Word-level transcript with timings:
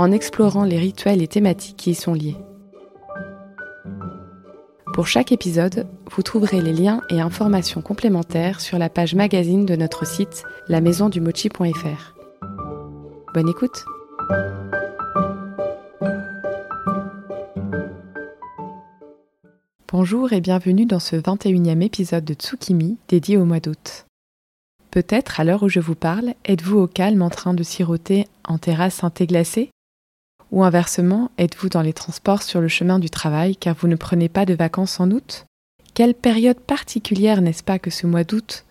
en 0.00 0.12
explorant 0.12 0.64
les 0.64 0.78
rituels 0.78 1.20
et 1.20 1.28
thématiques 1.28 1.76
qui 1.76 1.90
y 1.90 1.94
sont 1.94 2.14
liés. 2.14 2.38
Pour 4.94 5.06
chaque 5.06 5.30
épisode, 5.30 5.86
vous 6.10 6.22
trouverez 6.22 6.62
les 6.62 6.72
liens 6.72 7.02
et 7.10 7.20
informations 7.20 7.82
complémentaires 7.82 8.62
sur 8.62 8.78
la 8.78 8.88
page 8.88 9.14
magazine 9.14 9.66
de 9.66 9.76
notre 9.76 10.06
site 10.06 10.44
lamaisondumochi.fr. 10.68 12.14
Bonne 13.34 13.50
écoute 13.50 13.84
Bonjour 19.92 20.32
et 20.32 20.40
bienvenue 20.40 20.86
dans 20.86 20.98
ce 20.98 21.16
21e 21.16 21.82
épisode 21.82 22.24
de 22.24 22.32
Tsukimi 22.32 22.96
dédié 23.08 23.36
au 23.36 23.44
mois 23.44 23.60
d'août. 23.60 24.06
Peut-être, 24.90 25.40
à 25.40 25.44
l'heure 25.44 25.62
où 25.62 25.68
je 25.68 25.78
vous 25.78 25.94
parle, 25.94 26.32
êtes-vous 26.46 26.78
au 26.78 26.86
calme 26.86 27.20
en 27.20 27.28
train 27.28 27.52
de 27.52 27.62
siroter 27.62 28.26
en 28.44 28.56
terrasse 28.56 29.04
un 29.04 29.10
thé 29.10 29.26
glacé 29.26 29.70
ou 30.50 30.64
inversement, 30.64 31.30
êtes-vous 31.38 31.68
dans 31.68 31.82
les 31.82 31.92
transports 31.92 32.42
sur 32.42 32.60
le 32.60 32.68
chemin 32.68 32.98
du 32.98 33.10
travail 33.10 33.56
car 33.56 33.76
vous 33.76 33.88
ne 33.88 33.96
prenez 33.96 34.28
pas 34.28 34.46
de 34.46 34.54
vacances 34.54 35.00
en 35.00 35.10
août? 35.10 35.46
Quelle 35.94 36.14
période 36.14 36.58
particulière 36.58 37.40
n'est-ce 37.40 37.62
pas 37.62 37.78
que 37.78 37.90
ce 37.90 38.06
mois 38.06 38.24
d'août? 38.24 38.64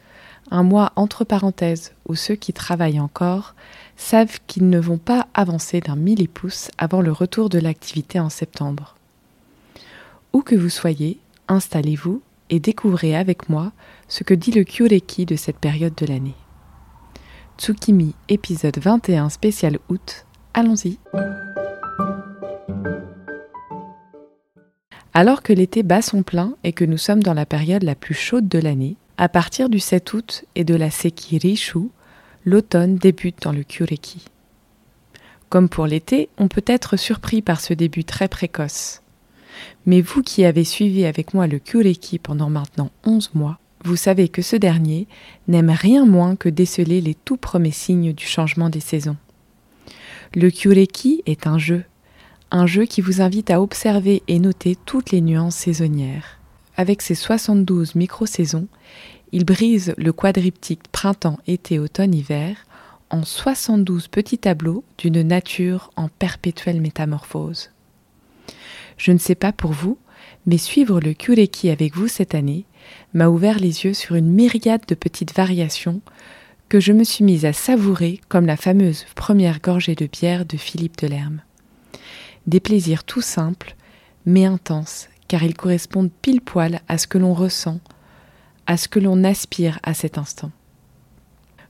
Un 0.52 0.64
mois 0.64 0.92
entre 0.96 1.24
parenthèses 1.24 1.94
où 2.08 2.16
ceux 2.16 2.36
qui 2.36 2.54
travaillent 2.54 3.00
encore 3.00 3.54
savent 3.98 4.40
qu'ils 4.48 4.70
ne 4.70 4.80
vont 4.80 4.98
pas 4.98 5.28
avancer 5.34 5.80
d'un 5.80 5.96
millipouce 5.96 6.72
avant 6.78 7.02
le 7.02 7.12
retour 7.12 7.50
de 7.50 7.60
l'activité 7.60 8.20
en 8.20 8.30
septembre. 8.30 8.96
Où 10.34 10.42
que 10.42 10.56
vous 10.56 10.70
soyez, 10.70 11.20
installez-vous 11.48 12.22
et 12.50 12.60
découvrez 12.60 13.16
avec 13.16 13.50
moi 13.50 13.72
ce 14.08 14.24
que 14.24 14.34
dit 14.34 14.52
le 14.52 14.64
Kyureki 14.64 15.26
de 15.26 15.36
cette 15.36 15.60
période 15.60 15.96
de 15.96 16.06
l'année. 16.06 16.36
Tsukimi 17.58 18.16
épisode 18.28 18.80
21 18.80 19.30
spécial 19.30 19.80
août, 19.90 20.26
allons-y. 20.54 20.98
Alors 25.14 25.42
que 25.42 25.52
l'été 25.52 25.84
bat 25.84 26.02
son 26.02 26.24
plein 26.24 26.56
et 26.64 26.72
que 26.72 26.86
nous 26.86 26.98
sommes 26.98 27.24
dans 27.24 27.34
la 27.34 27.46
période 27.46 27.84
la 27.84 27.96
plus 27.96 28.14
chaude 28.14 28.48
de 28.48 28.60
l'année, 28.60 28.96
à 29.18 29.28
partir 29.28 29.68
du 29.68 29.80
7 29.80 30.14
août 30.14 30.46
et 30.56 30.64
de 30.64 30.76
la 30.76 30.90
Seki 30.90 31.40
Rishu, 31.40 31.90
l'automne 32.46 32.96
débute 32.96 33.42
dans 33.42 33.52
le 33.52 33.64
Kyureki. 33.64 34.24
Comme 35.50 35.68
pour 35.68 35.88
l'été, 35.88 36.30
on 36.38 36.48
peut 36.48 36.64
être 36.68 36.96
surpris 36.96 37.42
par 37.42 37.60
ce 37.60 37.74
début 37.74 38.06
très 38.06 38.28
précoce. 38.28 39.02
Mais 39.86 40.00
vous 40.00 40.22
qui 40.22 40.46
avez 40.46 40.64
suivi 40.64 41.06
avec 41.06 41.34
moi 41.34 41.48
le 41.48 41.60
Kyureki 41.60 42.20
pendant 42.20 42.50
maintenant 42.50 42.92
11 43.04 43.32
mois, 43.34 43.60
vous 43.84 43.96
savez 43.96 44.30
que 44.30 44.42
ce 44.42 44.56
dernier 44.56 45.08
n'aime 45.48 45.70
rien 45.70 46.06
moins 46.06 46.36
que 46.36 46.50
déceler 46.50 47.02
les 47.02 47.16
tout 47.16 47.38
premiers 47.38 47.72
signes 47.72 48.14
du 48.14 48.26
changement 48.26 48.70
des 48.70 48.80
saisons. 48.80 49.18
Le 50.36 50.50
Kyureki 50.50 51.24
est 51.26 51.48
un 51.48 51.58
jeu, 51.58 51.84
un 52.52 52.66
jeu 52.66 52.86
qui 52.86 53.02
vous 53.02 53.22
invite 53.22 53.52
à 53.52 53.62
observer 53.62 54.24
et 54.28 54.40
noter 54.40 54.76
toutes 54.86 55.12
les 55.12 55.22
nuances 55.22 55.56
saisonnières. 55.56 56.40
Avec 56.78 57.02
ses 57.02 57.16
72 57.16 57.96
micro-saisons, 57.96 58.68
il 59.32 59.46
brise 59.46 59.94
le 59.98 60.12
quadriptyque 60.12 60.88
printemps, 60.92 61.40
été, 61.46 61.78
automne, 61.78 62.16
hiver 62.16 62.66
en 63.12 63.24
72 63.24 64.08
petits 64.08 64.38
tableaux 64.38 64.84
d'une 64.98 65.22
nature 65.22 65.92
en 65.96 66.08
perpétuelle 66.08 66.82
métamorphose. 66.82 67.72
Je 68.98 69.12
ne 69.12 69.18
sais 69.18 69.36
pas 69.36 69.52
pour 69.52 69.72
vous, 69.72 69.98
mais 70.46 70.58
suivre 70.58 71.00
le 71.00 71.14
Kureki 71.14 71.70
avec 71.70 71.96
vous 71.96 72.08
cette 72.08 72.36
année 72.36 72.66
m'a 73.14 73.30
ouvert 73.30 73.60
les 73.60 73.86
yeux 73.86 73.94
sur 73.94 74.16
une 74.16 74.32
myriade 74.32 74.86
de 74.88 74.96
petites 74.96 75.36
variations 75.36 76.02
que 76.70 76.80
je 76.80 76.94
me 76.94 77.04
suis 77.04 77.24
mise 77.24 77.46
à 77.46 77.54
savourer 77.54 78.22
comme 78.30 78.46
la 78.46 78.58
fameuse 78.58 79.06
première 79.16 79.60
gorgée 79.60 79.96
de 79.96 80.08
bière 80.08 80.46
de 80.46 80.58
Philippe 80.58 80.98
Delerme 81.00 81.42
des 82.48 82.60
plaisirs 82.60 83.04
tout 83.04 83.22
simples, 83.22 83.76
mais 84.26 84.46
intenses, 84.46 85.08
car 85.28 85.44
ils 85.44 85.56
correspondent 85.56 86.12
pile 86.22 86.42
poil 86.42 86.82
à 86.88 86.98
ce 86.98 87.08
que 87.08 87.18
l'on 87.18 87.34
ressent, 87.34 87.80
à 88.68 88.78
ce 88.78 88.88
que 88.88 89.00
l'on 89.00 89.24
aspire 89.24 89.80
à 89.84 89.94
cet 89.94 90.18
instant. 90.18 90.52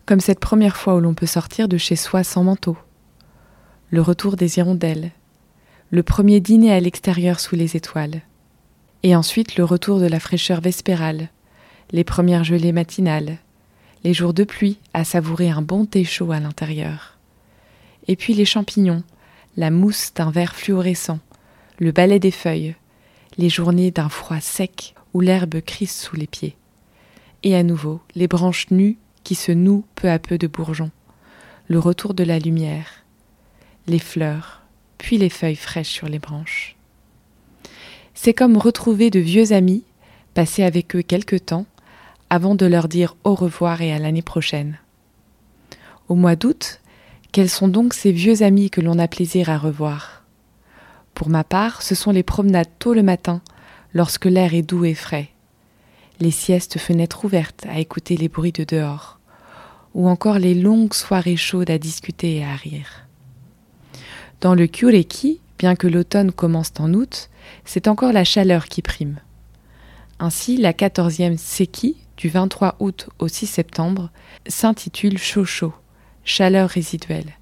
Comme 0.06 0.20
cette 0.20 0.40
première 0.40 0.78
fois 0.78 0.96
où 0.96 1.00
l'on 1.00 1.14
peut 1.14 1.26
sortir 1.26 1.68
de 1.68 1.78
chez 1.78 1.96
soi 1.96 2.24
sans 2.24 2.44
manteau, 2.44 2.78
le 3.92 4.02
retour 4.02 4.36
des 4.36 4.58
hirondelles, 4.58 5.12
le 5.92 6.04
premier 6.04 6.40
dîner 6.40 6.72
à 6.72 6.80
l'extérieur 6.80 7.40
sous 7.40 7.56
les 7.56 7.76
étoiles, 7.76 8.22
et 9.04 9.16
ensuite 9.16 9.56
le 9.56 9.64
retour 9.64 10.00
de 10.00 10.08
la 10.08 10.20
fraîcheur 10.20 10.62
vespérale, 10.62 11.30
les 11.92 12.04
premières 12.04 12.44
gelées 12.44 12.72
matinales, 12.72 13.38
les 14.04 14.14
jours 14.14 14.34
de 14.34 14.44
pluie 14.44 14.78
à 14.94 15.04
savourer 15.04 15.50
un 15.50 15.62
bon 15.62 15.86
thé 15.86 16.04
chaud 16.04 16.32
à 16.32 16.40
l'intérieur, 16.40 17.18
et 18.08 18.16
puis 18.16 18.34
les 18.34 18.46
champignons, 18.46 19.04
la 19.58 19.72
mousse 19.72 20.14
d'un 20.14 20.32
verre 20.32 20.56
fluorescent, 20.56 21.20
le 21.80 21.92
balai 21.92 22.20
des 22.20 22.32
feuilles, 22.32 22.76
les 23.38 23.50
journées 23.50 23.92
d'un 23.92 24.10
froid 24.10 24.40
sec 24.40 24.96
où 25.14 25.22
l'herbe 25.22 25.62
crisse 25.62 26.00
sous 26.00 26.16
les 26.16 26.28
pieds. 26.28 26.56
Et 27.44 27.56
à 27.56 27.64
nouveau, 27.64 28.02
les 28.16 28.28
branches 28.28 28.70
nues 28.72 28.98
qui 29.24 29.36
se 29.36 29.52
nouent 29.52 29.86
peu 29.96 30.10
à 30.10 30.20
peu 30.20 30.38
de 30.38 30.48
bourgeons, 30.48 30.92
le 31.68 31.80
retour 31.80 32.14
de 32.14 32.24
la 32.24 32.40
lumière, 32.40 33.06
les 33.88 34.00
fleurs, 34.00 34.64
puis 34.98 35.18
les 35.18 35.30
feuilles 35.30 35.56
fraîches 35.56 35.90
sur 35.90 36.08
les 36.08 36.20
branches. 36.20 36.76
C'est 38.14 38.34
comme 38.34 38.58
retrouver 38.58 39.10
de 39.10 39.20
vieux 39.20 39.54
amis, 39.54 39.84
passer 40.34 40.64
avec 40.64 40.96
eux 40.96 41.02
quelque 41.02 41.38
temps, 41.38 41.66
avant 42.30 42.56
de 42.56 42.66
leur 42.66 42.88
dire 42.88 43.16
au 43.24 43.34
revoir 43.34 43.82
et 43.82 43.94
à 43.94 44.00
l'année 44.00 44.22
prochaine. 44.22 44.78
Au 46.08 46.16
mois 46.16 46.36
d'août, 46.36 46.82
quels 47.32 47.50
sont 47.50 47.68
donc 47.68 47.94
ces 47.94 48.12
vieux 48.12 48.42
amis 48.42 48.70
que 48.70 48.82
l'on 48.82 48.98
a 48.98 49.08
plaisir 49.08 49.50
à 49.50 49.58
revoir? 49.58 50.24
Pour 51.14 51.30
ma 51.30 51.44
part, 51.44 51.82
ce 51.82 51.94
sont 51.94 52.12
les 52.12 52.24
promenades 52.24 52.70
tôt 52.80 52.94
le 52.94 53.04
matin, 53.04 53.42
lorsque 53.94 54.26
l'air 54.26 54.54
est 54.54 54.64
doux 54.64 54.86
et 54.86 54.96
frais, 54.96 55.30
les 56.20 56.32
siestes 56.32 56.80
fenêtres 56.80 57.26
ouvertes 57.26 57.66
à 57.70 57.80
écouter 57.80 58.18
les 58.18 58.30
bruits 58.30 58.52
de 58.52 58.64
dehors, 58.64 59.20
ou 59.94 60.10
encore 60.10 60.40
les 60.40 60.56
longues 60.56 60.94
soirées 60.94 61.38
chaudes 61.38 61.70
à 61.70 61.78
discuter 61.78 62.38
et 62.38 62.46
à 62.46 62.56
rire. 62.56 63.08
Dans 64.42 64.56
le 64.56 64.66
Kyureki, 64.66 65.40
bien 65.60 65.76
que 65.76 65.88
l'automne 65.88 66.32
commence 66.32 66.72
en 66.80 66.94
août, 66.94 67.30
c'est 67.64 67.88
encore 67.88 68.14
la 68.14 68.24
chaleur 68.24 68.66
qui 68.66 68.82
prime. 68.82 69.20
Ainsi, 70.20 70.58
la 70.58 70.74
quatorzième 70.74 71.38
Seki, 71.38 71.96
du 72.18 72.30
23 72.30 72.78
août 72.80 73.10
au 73.20 73.28
6 73.28 73.46
septembre, 73.46 74.10
s'intitule 74.48 75.18
Shosho 75.18 75.74
chaleur 76.24 76.70
résiduelle. 76.70 77.34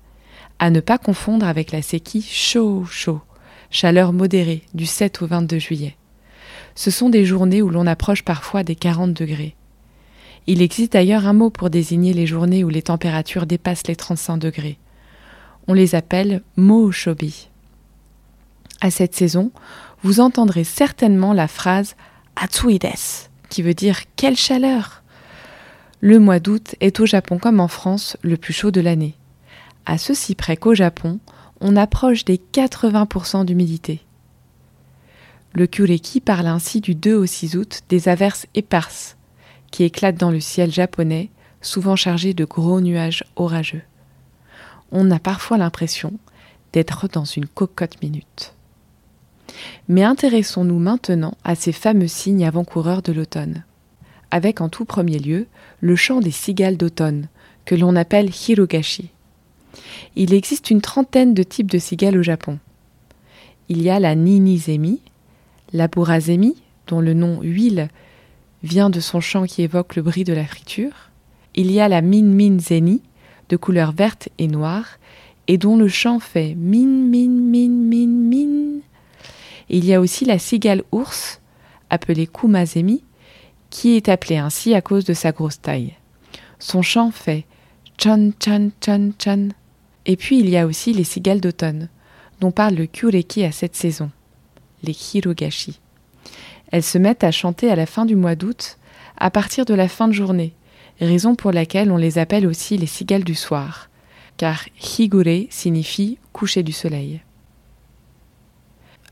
À 0.59 0.69
ne 0.69 0.79
pas 0.79 0.97
confondre 0.97 1.45
avec 1.45 1.71
la 1.71 1.81
séquie 1.81 2.21
chaud-chaud, 2.21 3.21
chaleur 3.69 4.13
modérée 4.13 4.63
du 4.73 4.85
7 4.85 5.21
au 5.21 5.27
22 5.27 5.59
juillet. 5.59 5.95
Ce 6.75 6.91
sont 6.91 7.09
des 7.09 7.25
journées 7.25 7.61
où 7.61 7.69
l'on 7.69 7.87
approche 7.87 8.23
parfois 8.23 8.63
des 8.63 8.75
40 8.75 9.13
degrés. 9.13 9.55
Il 10.47 10.61
existe 10.61 10.93
d'ailleurs 10.93 11.27
un 11.27 11.33
mot 11.33 11.49
pour 11.49 11.69
désigner 11.69 12.13
les 12.13 12.25
journées 12.25 12.63
où 12.63 12.69
les 12.69 12.81
températures 12.81 13.45
dépassent 13.45 13.87
les 13.87 13.95
35 13.95 14.37
degrés. 14.37 14.77
On 15.67 15.73
les 15.73 15.95
appelle 15.95 16.41
shobi. 16.91 17.49
À 18.79 18.89
cette 18.91 19.15
saison, 19.15 19.51
vous 20.03 20.19
entendrez 20.19 20.63
certainement 20.63 21.33
la 21.33 21.47
phrase 21.47 21.95
Atsuides, 22.35 22.87
qui 23.49 23.61
veut 23.61 23.73
dire 23.73 24.01
quelle 24.15 24.37
chaleur 24.37 25.03
le 25.99 26.19
mois 26.19 26.39
d'août 26.39 26.75
est 26.79 26.99
au 26.99 27.05
Japon 27.07 27.39
comme 27.39 27.59
en 27.59 27.67
France 27.67 28.17
le 28.21 28.37
plus 28.37 28.53
chaud 28.53 28.69
de 28.69 28.81
l'année. 28.81 29.15
À 29.85 29.97
ceci 29.97 30.35
près 30.35 30.55
qu'au 30.55 30.75
Japon, 30.75 31.19
on 31.59 31.75
approche 31.75 32.23
des 32.23 32.37
80% 32.37 33.45
d'humidité. 33.45 34.01
Le 35.53 35.65
Kureki 35.65 36.21
parle 36.21 36.45
ainsi 36.45 36.81
du 36.81 36.93
2 36.93 37.15
au 37.15 37.25
6 37.25 37.55
août 37.55 37.81
des 37.89 38.09
averses 38.09 38.45
éparses 38.53 39.17
qui 39.71 39.83
éclatent 39.83 40.19
dans 40.19 40.29
le 40.29 40.39
ciel 40.39 40.71
japonais, 40.71 41.31
souvent 41.61 41.95
chargés 41.95 42.35
de 42.35 42.45
gros 42.45 42.79
nuages 42.79 43.23
orageux. 43.35 43.81
On 44.91 45.09
a 45.09 45.19
parfois 45.19 45.57
l'impression 45.57 46.13
d'être 46.73 47.07
dans 47.07 47.25
une 47.25 47.47
cocotte 47.47 48.01
minute. 48.03 48.53
Mais 49.87 50.03
intéressons-nous 50.03 50.77
maintenant 50.77 51.35
à 51.43 51.55
ces 51.55 51.71
fameux 51.71 52.07
signes 52.07 52.45
avant-coureurs 52.45 53.01
de 53.01 53.13
l'automne 53.13 53.63
avec 54.31 54.61
en 54.61 54.69
tout 54.69 54.85
premier 54.85 55.19
lieu 55.19 55.47
le 55.79 55.95
chant 55.95 56.19
des 56.19 56.31
cigales 56.31 56.77
d'automne, 56.77 57.27
que 57.65 57.75
l'on 57.75 57.95
appelle 57.95 58.29
hirogashi. 58.29 59.09
Il 60.15 60.33
existe 60.33 60.71
une 60.71 60.81
trentaine 60.81 61.33
de 61.33 61.43
types 61.43 61.71
de 61.71 61.77
cigales 61.77 62.17
au 62.17 62.23
Japon. 62.23 62.59
il 63.69 63.81
y 63.81 63.89
a 63.89 63.99
la 63.99 64.15
ninizemi, 64.15 65.01
la 65.73 65.87
burazemi, 65.87 66.55
dont 66.87 67.01
le 67.01 67.13
nom 67.13 67.41
huile 67.41 67.89
vient 68.63 68.89
de 68.89 68.99
son 68.99 69.19
chant 69.19 69.45
qui 69.45 69.61
évoque 69.61 69.95
le 69.95 70.01
bris 70.01 70.23
de 70.23 70.33
la 70.33 70.45
friture. 70.45 71.11
Il 71.53 71.71
y 71.71 71.79
a 71.79 71.89
la 71.89 72.01
minminzeni, 72.01 73.01
de 73.49 73.57
couleur 73.57 73.91
verte 73.91 74.29
et 74.37 74.47
noire, 74.47 74.97
et 75.47 75.57
dont 75.57 75.77
le 75.77 75.87
chant 75.87 76.19
fait 76.19 76.55
min 76.55 76.87
min 76.87 77.29
min 77.29 77.69
min 77.69 78.07
min. 78.07 78.79
il 79.69 79.85
y 79.85 79.93
a 79.93 80.01
aussi 80.01 80.25
la 80.25 80.39
cigale 80.39 80.83
ours, 80.91 81.41
appelée 81.89 82.27
kumazemi, 82.27 83.03
qui 83.69 83.95
est 83.95 84.09
appelée 84.09 84.37
ainsi 84.37 84.73
à 84.73 84.81
cause 84.81 85.05
de 85.05 85.13
sa 85.13 85.31
grosse 85.31 85.61
taille. 85.61 85.95
Son 86.59 86.81
chant 86.81 87.11
fait 87.11 87.45
chan 87.97 88.31
chan 88.43 88.69
chan 88.83 89.11
chan. 89.21 89.49
Et 90.05 90.15
puis 90.15 90.39
il 90.39 90.49
y 90.49 90.57
a 90.57 90.65
aussi 90.65 90.93
les 90.93 91.03
cigales 91.03 91.41
d'automne, 91.41 91.89
dont 92.39 92.51
parle 92.51 92.75
le 92.75 92.85
Kureki 92.85 93.43
à 93.43 93.51
cette 93.51 93.75
saison, 93.75 94.09
les 94.83 94.95
Hirogashi. 95.13 95.79
Elles 96.71 96.83
se 96.83 96.97
mettent 96.97 97.23
à 97.23 97.31
chanter 97.31 97.71
à 97.71 97.75
la 97.75 97.85
fin 97.85 98.05
du 98.05 98.15
mois 98.15 98.35
d'août, 98.35 98.77
à 99.17 99.31
partir 99.31 99.65
de 99.65 99.73
la 99.73 99.87
fin 99.87 100.07
de 100.07 100.13
journée, 100.13 100.53
raison 100.99 101.35
pour 101.35 101.51
laquelle 101.51 101.91
on 101.91 101.97
les 101.97 102.17
appelle 102.17 102.47
aussi 102.47 102.77
les 102.77 102.87
cigales 102.87 103.23
du 103.23 103.35
soir, 103.35 103.89
car 104.37 104.63
Higure 104.79 105.47
signifie 105.49 106.19
coucher 106.33 106.63
du 106.63 106.71
soleil. 106.71 107.21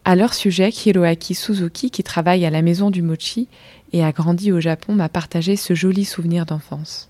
À 0.07 0.15
leur 0.15 0.35
sujet, 0.35 0.69
Hiroaki 0.69 1.33
Suzuki, 1.33 1.89
qui 1.89 2.03
travaille 2.03 2.45
à 2.45 2.51
la 2.51 2.61
maison 2.61 2.91
du 2.91 3.01
mochi 3.01 3.47
et 3.91 4.03
a 4.03 4.11
grandi 4.11 4.51
au 4.51 4.59
Japon, 4.59 4.93
m'a 4.93 5.09
partagé 5.09 5.55
ce 5.55 5.73
joli 5.73 6.05
souvenir 6.05 6.45
d'enfance. 6.45 7.09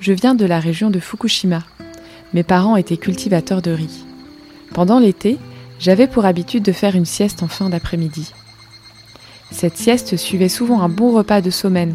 Je 0.00 0.12
viens 0.14 0.34
de 0.34 0.46
la 0.46 0.58
région 0.58 0.88
de 0.88 0.98
Fukushima. 0.98 1.62
Mes 2.32 2.42
parents 2.44 2.76
étaient 2.76 2.96
cultivateurs 2.96 3.60
de 3.60 3.72
riz. 3.72 4.06
Pendant 4.72 4.98
l'été, 4.98 5.36
j'avais 5.78 6.06
pour 6.06 6.24
habitude 6.24 6.62
de 6.62 6.72
faire 6.72 6.96
une 6.96 7.04
sieste 7.04 7.42
en 7.42 7.48
fin 7.48 7.68
d'après-midi. 7.68 8.32
Cette 9.52 9.76
sieste 9.76 10.16
suivait 10.16 10.48
souvent 10.48 10.80
un 10.80 10.88
bon 10.88 11.12
repas 11.12 11.40
de 11.40 11.50
somen, 11.50 11.94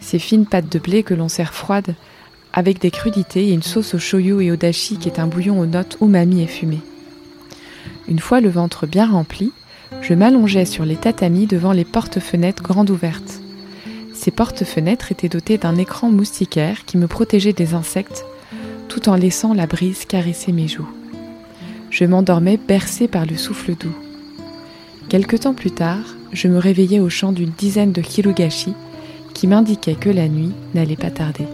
ces 0.00 0.18
fines 0.18 0.44
pâtes 0.44 0.70
de 0.70 0.78
blé 0.78 1.02
que 1.02 1.14
l'on 1.14 1.28
sert 1.28 1.54
froides, 1.54 1.94
avec 2.52 2.80
des 2.80 2.90
crudités 2.90 3.48
et 3.48 3.52
une 3.52 3.62
sauce 3.62 3.94
au 3.94 3.98
shoyu 3.98 4.42
et 4.42 4.50
au 4.50 4.56
dashi 4.56 4.98
qui 4.98 5.08
est 5.08 5.18
un 5.18 5.26
bouillon 5.26 5.58
aux 5.60 5.66
notes 5.66 5.96
umami 6.00 6.42
et 6.42 6.46
fumé. 6.46 6.80
Une 8.08 8.18
fois 8.18 8.40
le 8.40 8.48
ventre 8.48 8.86
bien 8.86 9.06
rempli, 9.06 9.52
je 10.02 10.14
m'allongeais 10.14 10.64
sur 10.64 10.84
les 10.84 10.96
tatamis 10.96 11.46
devant 11.46 11.72
les 11.72 11.84
portes-fenêtres 11.84 12.62
grandes 12.62 12.90
ouvertes. 12.90 13.40
Ces 14.12 14.30
portes-fenêtres 14.30 15.12
étaient 15.12 15.28
dotées 15.28 15.58
d'un 15.58 15.76
écran 15.76 16.10
moustiquaire 16.10 16.84
qui 16.86 16.98
me 16.98 17.06
protégeait 17.06 17.52
des 17.52 17.74
insectes 17.74 18.24
tout 18.88 19.08
en 19.08 19.14
laissant 19.14 19.54
la 19.54 19.66
brise 19.66 20.04
caresser 20.06 20.52
mes 20.52 20.68
joues. 20.68 20.88
Je 21.90 22.04
m'endormais 22.04 22.56
bercé 22.56 23.08
par 23.08 23.26
le 23.26 23.36
souffle 23.36 23.74
doux. 23.74 23.94
Quelque 25.08 25.36
temps 25.36 25.54
plus 25.54 25.70
tard, 25.70 26.16
je 26.32 26.48
me 26.48 26.58
réveillais 26.58 27.00
au 27.00 27.08
chant 27.08 27.32
d'une 27.32 27.52
dizaine 27.56 27.92
de 27.92 28.02
hirugashi 28.02 28.74
qui 29.34 29.46
m'indiquait 29.46 29.94
que 29.94 30.10
la 30.10 30.28
nuit 30.28 30.52
n'allait 30.74 30.96
pas 30.96 31.10
tarder. 31.10 31.46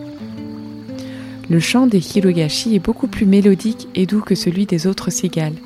Le 1.51 1.61
chant 1.61 1.87
des 1.87 2.17
hirugashi 2.17 2.75
est 2.75 2.85
beaucoup 2.85 3.09
plus 3.09 3.27
mélodique 3.27 3.89
et 3.95 4.07
doux 4.07 4.21
que 4.21 4.35
celui 4.35 4.67
des 4.67 4.87
autres 4.87 5.11
cigales. 5.11 5.57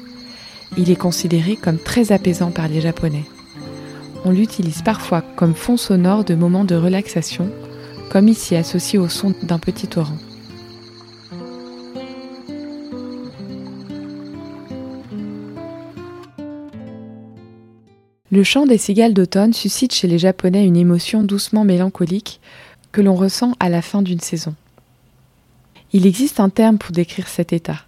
Il 0.76 0.90
est 0.90 0.96
considéré 0.96 1.56
comme 1.56 1.78
très 1.78 2.12
apaisant 2.12 2.50
par 2.50 2.68
les 2.68 2.80
Japonais 2.80 3.24
on 4.26 4.30
l'utilise 4.30 4.82
parfois 4.82 5.22
comme 5.22 5.54
fond 5.54 5.76
sonore 5.76 6.24
de 6.24 6.34
moments 6.34 6.64
de 6.64 6.74
relaxation, 6.74 7.48
comme 8.10 8.26
ici 8.26 8.56
associé 8.56 8.98
au 8.98 9.08
son 9.08 9.32
d'un 9.44 9.60
petit 9.60 9.86
torrent. 9.86 10.18
Le 18.36 18.44
chant 18.44 18.66
des 18.66 18.76
cigales 18.76 19.14
d'automne 19.14 19.54
suscite 19.54 19.94
chez 19.94 20.08
les 20.08 20.18
Japonais 20.18 20.66
une 20.66 20.76
émotion 20.76 21.22
doucement 21.22 21.64
mélancolique 21.64 22.38
que 22.92 23.00
l'on 23.00 23.14
ressent 23.14 23.54
à 23.60 23.70
la 23.70 23.80
fin 23.80 24.02
d'une 24.02 24.20
saison. 24.20 24.54
Il 25.94 26.06
existe 26.06 26.38
un 26.38 26.50
terme 26.50 26.76
pour 26.76 26.92
décrire 26.92 27.28
cet 27.28 27.54
état. 27.54 27.80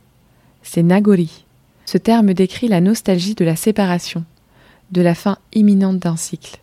C'est 0.63 0.83
nagori. 0.83 1.45
Ce 1.85 1.99
terme 1.99 2.33
décrit 2.33 2.67
la 2.67 2.81
nostalgie 2.81 3.35
de 3.35 3.45
la 3.45 3.57
séparation, 3.57 4.25
de 4.91 5.03
la 5.03 5.15
fin 5.15 5.37
imminente 5.53 5.99
d'un 5.99 6.17
cycle. 6.17 6.61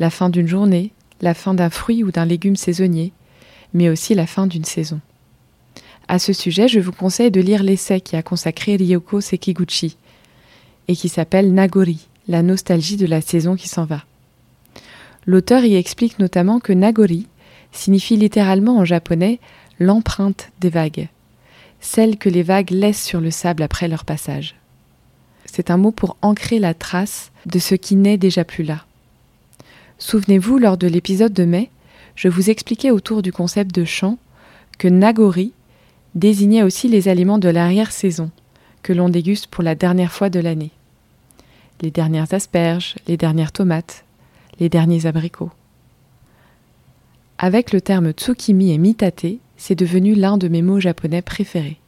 La 0.00 0.10
fin 0.10 0.28
d'une 0.28 0.48
journée, 0.48 0.90
la 1.20 1.34
fin 1.34 1.54
d'un 1.54 1.70
fruit 1.70 2.02
ou 2.02 2.10
d'un 2.10 2.24
légume 2.24 2.56
saisonnier, 2.56 3.12
mais 3.72 3.88
aussi 3.88 4.16
la 4.16 4.26
fin 4.26 4.48
d'une 4.48 4.64
saison. 4.64 4.98
À 6.08 6.18
ce 6.18 6.32
sujet, 6.32 6.66
je 6.66 6.80
vous 6.80 6.90
conseille 6.90 7.30
de 7.30 7.40
lire 7.40 7.62
l'essai 7.62 8.00
qui 8.00 8.16
a 8.16 8.24
consacré 8.24 8.74
Ryoko 8.74 9.20
Sekiguchi 9.20 9.96
et 10.88 10.96
qui 10.96 11.08
s'appelle 11.08 11.54
Nagori, 11.54 12.08
la 12.28 12.42
nostalgie 12.42 12.96
de 12.96 13.06
la 13.06 13.20
saison 13.20 13.56
qui 13.56 13.68
s'en 13.68 13.84
va. 13.84 14.04
L'auteur 15.26 15.64
y 15.64 15.76
explique 15.76 16.18
notamment 16.18 16.60
que 16.60 16.72
Nagori 16.72 17.26
signifie 17.72 18.16
littéralement 18.16 18.78
en 18.78 18.84
japonais 18.84 19.38
l'empreinte 19.78 20.50
des 20.60 20.70
vagues, 20.70 21.08
celle 21.80 22.16
que 22.16 22.28
les 22.28 22.42
vagues 22.42 22.70
laissent 22.70 23.04
sur 23.04 23.20
le 23.20 23.30
sable 23.30 23.62
après 23.62 23.88
leur 23.88 24.04
passage. 24.04 24.54
C'est 25.44 25.70
un 25.70 25.76
mot 25.76 25.90
pour 25.92 26.16
ancrer 26.22 26.58
la 26.58 26.74
trace 26.74 27.30
de 27.44 27.58
ce 27.58 27.74
qui 27.74 27.96
n'est 27.96 28.18
déjà 28.18 28.44
plus 28.44 28.64
là. 28.64 28.84
Souvenez-vous, 29.98 30.58
lors 30.58 30.76
de 30.76 30.86
l'épisode 30.86 31.32
de 31.32 31.44
mai, 31.44 31.70
je 32.14 32.28
vous 32.28 32.50
expliquais 32.50 32.90
autour 32.90 33.22
du 33.22 33.32
concept 33.32 33.74
de 33.74 33.84
chant 33.84 34.18
que 34.78 34.88
Nagori 34.88 35.52
désignait 36.14 36.62
aussi 36.62 36.88
les 36.88 37.08
aliments 37.08 37.38
de 37.38 37.48
l'arrière-saison, 37.48 38.30
que 38.82 38.92
l'on 38.92 39.08
déguste 39.08 39.46
pour 39.48 39.62
la 39.62 39.74
dernière 39.74 40.12
fois 40.12 40.30
de 40.30 40.40
l'année. 40.40 40.72
Les 41.82 41.90
dernières 41.90 42.32
asperges, 42.32 42.94
les 43.06 43.16
dernières 43.16 43.52
tomates, 43.52 44.04
les 44.58 44.68
derniers 44.68 45.04
abricots. 45.06 45.50
Avec 47.38 47.72
le 47.72 47.82
terme 47.82 48.12
tsukimi 48.12 48.72
et 48.72 48.78
mitate, 48.78 49.26
c'est 49.58 49.74
devenu 49.74 50.14
l'un 50.14 50.38
de 50.38 50.48
mes 50.48 50.62
mots 50.62 50.80
japonais 50.80 51.20
préférés. 51.20 51.78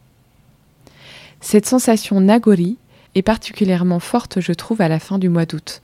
Cette 1.41 1.67
sensation 1.67 2.21
nagori 2.21 2.77
est 3.15 3.23
particulièrement 3.23 4.01
forte, 4.01 4.41
je 4.41 4.53
trouve, 4.53 4.83
à 4.83 4.89
la 4.89 4.99
fin 4.99 5.19
du 5.19 5.31
mois 5.31 5.47
d'août, 5.47 5.81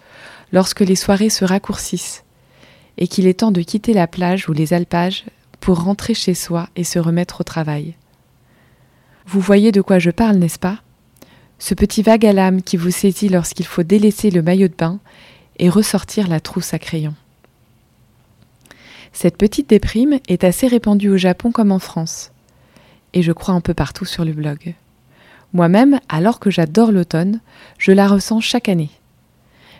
lorsque 0.52 0.80
les 0.80 0.96
soirées 0.96 1.30
se 1.30 1.46
raccourcissent, 1.46 2.24
et 2.98 3.08
qu'il 3.08 3.26
est 3.26 3.40
temps 3.40 3.52
de 3.52 3.62
quitter 3.62 3.94
la 3.94 4.06
plage 4.06 4.48
ou 4.48 4.52
les 4.52 4.74
alpages 4.74 5.24
pour 5.60 5.82
rentrer 5.82 6.12
chez 6.12 6.34
soi 6.34 6.68
et 6.76 6.84
se 6.84 6.98
remettre 6.98 7.40
au 7.40 7.44
travail. 7.44 7.94
Vous 9.26 9.40
voyez 9.40 9.72
de 9.72 9.80
quoi 9.80 9.98
je 9.98 10.10
parle, 10.10 10.36
n'est-ce 10.36 10.58
pas? 10.58 10.83
Ce 11.66 11.72
petit 11.72 12.02
vague 12.02 12.26
à 12.26 12.34
l'âme 12.34 12.60
qui 12.60 12.76
vous 12.76 12.90
saisit 12.90 13.30
lorsqu'il 13.30 13.64
faut 13.64 13.84
délaisser 13.84 14.30
le 14.30 14.42
maillot 14.42 14.68
de 14.68 14.74
bain 14.74 14.98
et 15.58 15.70
ressortir 15.70 16.28
la 16.28 16.38
trousse 16.38 16.74
à 16.74 16.78
crayon. 16.78 17.14
Cette 19.14 19.38
petite 19.38 19.70
déprime 19.70 20.18
est 20.28 20.44
assez 20.44 20.66
répandue 20.66 21.08
au 21.08 21.16
Japon 21.16 21.52
comme 21.52 21.72
en 21.72 21.78
France, 21.78 22.32
et 23.14 23.22
je 23.22 23.32
crois 23.32 23.54
un 23.54 23.62
peu 23.62 23.72
partout 23.72 24.04
sur 24.04 24.26
le 24.26 24.34
blog. 24.34 24.74
Moi-même, 25.54 26.00
alors 26.10 26.38
que 26.38 26.50
j'adore 26.50 26.92
l'automne, 26.92 27.40
je 27.78 27.92
la 27.92 28.08
ressens 28.08 28.42
chaque 28.42 28.68
année. 28.68 28.90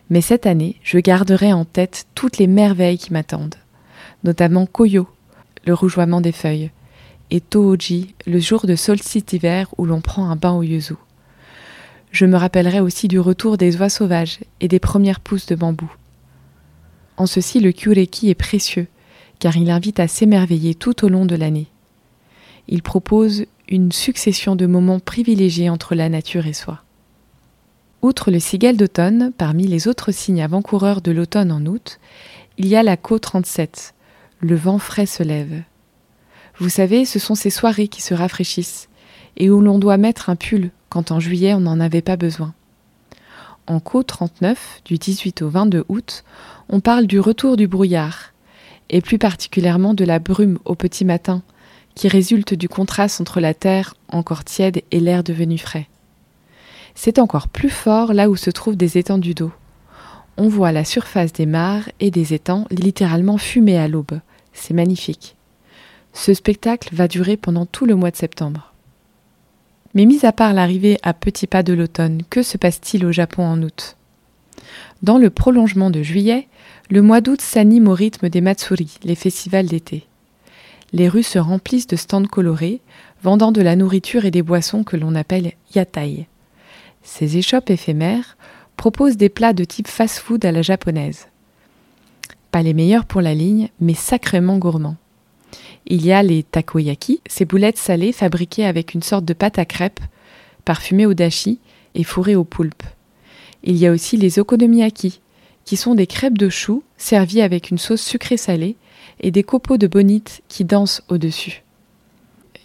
Mais 0.09 0.23
cette 0.23 0.47
année, 0.47 0.77
je 0.83 0.97
garderai 0.97 1.53
en 1.53 1.67
tête 1.67 2.07
toutes 2.15 2.39
les 2.39 2.47
merveilles 2.47 2.97
qui 2.97 3.13
m'attendent, 3.13 3.57
notamment 4.23 4.65
Koyo, 4.65 5.07
le 5.67 5.75
rougeoiement 5.75 6.23
des 6.23 6.33
feuilles, 6.33 6.71
et 7.31 7.43
Tohoji, 7.43 8.15
le 8.27 8.39
jour 8.39 8.65
de 8.65 8.75
solstice 8.75 9.27
d'hiver 9.27 9.69
où 9.77 9.85
l'on 9.85 10.01
prend 10.01 10.31
un 10.31 10.37
bain 10.37 10.53
au 10.53 10.63
yuzu. 10.63 10.95
Je 12.15 12.27
me 12.27 12.37
rappellerai 12.37 12.79
aussi 12.79 13.09
du 13.09 13.19
retour 13.19 13.57
des 13.57 13.77
oies 13.77 13.89
sauvages 13.89 14.39
et 14.61 14.69
des 14.69 14.79
premières 14.79 15.19
pousses 15.19 15.47
de 15.47 15.57
bambou. 15.57 15.93
En 17.17 17.27
ceci, 17.27 17.59
le 17.59 17.73
Kyureki 17.73 18.31
est 18.31 18.37
précieux, 18.37 18.87
car 19.41 19.57
il 19.57 19.69
invite 19.69 19.99
à 19.99 20.07
s'émerveiller 20.07 20.77
tout 20.77 21.05
au 21.05 21.09
long 21.09 21.27
de 21.27 21.35
l'année. 21.35 21.67
Il 22.69 22.85
propose 22.85 23.47
une 23.69 23.91
succession 23.91 24.55
de 24.55 24.67
moments 24.67 25.01
privilégiés 25.01 25.69
entre 25.69 25.97
la 25.97 26.09
nature 26.09 26.47
et 26.47 26.53
soi. 26.53 26.85
Outre 28.01 28.31
le 28.31 28.39
cigale 28.39 28.77
d'automne, 28.77 29.33
parmi 29.37 29.67
les 29.67 29.89
autres 29.89 30.13
signes 30.13 30.43
avant-coureurs 30.43 31.01
de 31.01 31.11
l'automne 31.11 31.51
en 31.51 31.67
août, 31.67 31.99
il 32.59 32.69
y 32.69 32.77
a 32.77 32.85
la 32.85 32.97
Co 32.97 33.19
37, 33.19 33.93
le 34.39 34.55
vent 34.55 34.79
frais 34.79 35.07
se 35.07 35.25
lève. 35.25 35.65
Vous 36.61 36.69
savez, 36.69 37.07
ce 37.07 37.19
sont 37.19 37.35
ces 37.35 37.51
soirées 37.51 37.89
qui 37.89 38.03
se 38.03 38.15
rafraîchissent 38.15 38.89
et 39.37 39.51
où 39.51 39.61
l'on 39.61 39.81
doit 39.81 39.97
mettre 39.97 40.31
un 40.31 40.37
pull 40.37 40.71
quand 40.95 41.11
en 41.11 41.19
juillet 41.19 41.55
on 41.55 41.61
n'en 41.61 41.81
avait 41.81 42.03
pas 42.03 42.15
besoin. 42.15 42.55
En 43.67 43.81
Co 43.81 44.05
39, 44.05 44.83
du 44.85 44.97
18 44.97 45.43
au 45.43 45.49
22 45.49 45.85
août, 45.89 46.23
on 46.69 46.79
parle 46.79 47.09
du 47.09 47.19
retour 47.19 47.57
du 47.57 47.67
brouillard, 47.67 48.33
et 48.91 49.01
plus 49.01 49.19
particulièrement 49.19 49.95
de 49.95 50.05
la 50.05 50.21
brume 50.21 50.61
au 50.65 50.77
petit 50.77 51.05
matin, 51.05 51.43
qui 51.97 52.07
résulte 52.07 52.55
du 52.55 52.69
contraste 52.69 53.21
entre 53.21 53.41
la 53.41 53.55
terre 53.55 53.95
encore 54.09 54.45
tiède 54.45 54.83
et 54.93 55.01
l'air 55.01 55.25
devenu 55.25 55.59
frais. 55.59 55.89
C'est 56.95 57.19
encore 57.19 57.49
plus 57.49 57.71
fort 57.71 58.15
là 58.15 58.31
où 58.31 58.37
se 58.37 58.51
trouvent 58.51 58.77
des 58.77 58.97
étendues 58.97 59.35
d'eau. 59.35 59.51
on 60.37 60.47
voit 60.47 60.71
la 60.71 60.85
surface 60.85 61.33
des 61.33 61.47
mares 61.47 61.89
et 61.99 62.13
des 62.13 62.35
étangs 62.35 62.69
littéralement 62.71 63.37
fumer 63.37 63.79
à 63.79 63.89
l'aube. 63.89 64.21
C'est 64.53 64.75
magnifique. 64.75 65.35
Ce 66.13 66.35
spectacle 66.35 66.95
va 66.95 67.09
durer 67.09 67.37
pendant 67.37 67.67
tout 67.67 67.85
le 67.85 67.97
mois 67.97 68.13
de 68.13 68.17
septembre. 68.17 68.74
Mais 69.95 70.07
mis 70.07 70.27
à 70.27 70.33
part 70.33 70.53
l'arrivée 70.53 70.99
à 71.03 71.15
petits 71.15 71.47
pas 71.47 71.63
de 71.63 71.73
l'automne, 71.73 72.23
que 72.29 72.43
se 72.43 72.59
passe-t-il 72.59 73.07
au 73.07 73.13
Japon 73.13 73.45
en 73.45 73.63
août? 73.63 73.97
Dans 75.03 75.19
le 75.19 75.31
prolongement 75.31 75.91
de 75.91 76.03
juillet, 76.03 76.49
le 76.91 77.03
mois 77.03 77.21
d'août 77.21 77.41
s'anime 77.41 77.89
au 77.89 77.95
rythme 77.95 78.29
des 78.29 78.41
Matsuri, 78.41 78.99
les 79.05 79.15
festivals 79.15 79.67
d'été. 79.67 80.07
Les 80.93 81.09
rues 81.09 81.23
se 81.23 81.39
remplissent 81.39 81.87
de 81.87 81.97
stands 81.97 82.25
colorés, 82.25 82.81
vendant 83.23 83.53
de 83.53 83.63
la 83.63 83.77
nourriture 83.77 84.25
et 84.25 84.31
des 84.31 84.43
boissons 84.43 84.85
que 84.85 84.97
l'on 84.97 85.15
appelle 85.15 85.53
yatai. 85.75 86.27
Ces 87.03 87.37
échoppes 87.37 87.71
éphémères 87.71 88.37
proposent 88.77 89.17
des 89.17 89.29
plats 89.29 89.53
de 89.53 89.65
type 89.65 89.89
fast-food 89.89 90.45
à 90.45 90.53
la 90.53 90.63
japonaise. 90.63 91.29
Pas 92.51 92.63
les 92.63 92.75
meilleurs 92.75 93.07
pour 93.07 93.21
la 93.21 93.35
ligne, 93.35 93.69
mais 93.81 93.95
sacrément 93.95 94.59
gourmands. 94.59 94.97
Il 95.87 96.05
y 96.05 96.13
a 96.13 96.23
les 96.23 96.43
takoyaki, 96.43 97.21
ces 97.29 97.45
boulettes 97.45 97.79
salées 97.79 98.13
fabriquées 98.13 98.65
avec 98.65 98.95
une 98.95 99.03
sorte 99.03 99.25
de 99.25 99.35
pâte 99.35 99.59
à 99.59 99.65
crêpes, 99.65 100.01
parfumée 100.65 101.07
au 101.07 101.15
dashi 101.15 101.59
et 101.95 102.05
fourrées 102.05 102.37
au 102.37 102.45
poulpe. 102.45 102.83
Il 103.63 103.77
y 103.77 103.87
a 103.87 103.93
aussi 103.93 104.17
les 104.17 104.39
okonomiyaki, 104.39 105.21
qui 105.65 105.77
sont 105.77 105.95
des 105.95 106.07
crêpes 106.07 106.39
de 106.39 106.49
choux 106.49 106.83
servies 106.97 107.43
avec 107.43 107.71
une 107.71 107.79
sauce 107.79 108.03
sucrée 108.03 108.37
salée 108.37 108.77
et 109.21 109.31
des 109.31 109.43
copeaux 109.43 109.77
de 109.77 109.87
bonite 109.87 110.43
qui 110.49 110.65
dansent 110.65 111.03
au-dessus. 111.09 111.63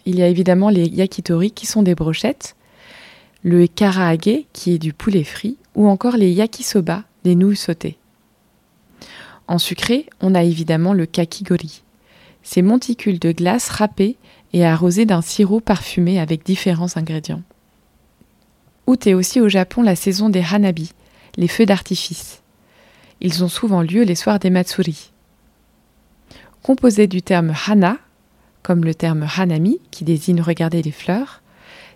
Il 0.06 0.18
y 0.18 0.22
a 0.22 0.28
évidemment 0.28 0.70
les 0.70 0.86
yakitori 0.86 1.50
qui 1.50 1.66
sont 1.66 1.82
des 1.82 1.94
brochettes, 1.94 2.56
le 3.42 3.66
karaage 3.66 4.44
qui 4.52 4.72
est 4.72 4.78
du 4.78 4.92
poulet 4.92 5.24
frit 5.24 5.56
ou 5.74 5.88
encore 5.88 6.16
les 6.16 6.30
yakisoba, 6.30 7.04
des 7.24 7.34
nouilles 7.34 7.56
sautées. 7.56 7.98
En 9.46 9.58
sucré, 9.58 10.06
on 10.20 10.34
a 10.34 10.42
évidemment 10.42 10.92
le 10.92 11.06
kakigori, 11.06 11.82
ces 12.42 12.62
monticules 12.62 13.18
de 13.18 13.32
glace 13.32 13.68
râpés 13.68 14.16
et 14.52 14.64
arrosés 14.64 15.06
d'un 15.06 15.22
sirop 15.22 15.60
parfumé 15.60 16.18
avec 16.18 16.44
différents 16.44 16.96
ingrédients. 16.96 17.42
Août 18.86 19.06
est 19.06 19.14
aussi 19.14 19.40
au 19.40 19.48
Japon 19.48 19.82
la 19.82 19.96
saison 19.96 20.28
des 20.28 20.42
hanabi, 20.42 20.92
les 21.36 21.48
feux 21.48 21.66
d'artifice. 21.66 22.42
Ils 23.20 23.44
ont 23.44 23.48
souvent 23.48 23.82
lieu 23.82 24.02
les 24.02 24.14
soirs 24.14 24.38
des 24.38 24.50
matsuri. 24.50 25.12
Composés 26.62 27.06
du 27.06 27.22
terme 27.22 27.54
hana, 27.66 27.98
comme 28.62 28.84
le 28.84 28.94
terme 28.94 29.26
hanami 29.36 29.80
qui 29.90 30.04
désigne 30.04 30.40
regarder 30.40 30.82
les 30.82 30.90
fleurs, 30.90 31.42